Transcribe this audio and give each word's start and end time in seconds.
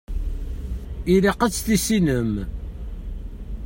Ilaq 1.13 1.39
ad 1.41 1.51
tt-tissinem. 1.53 2.31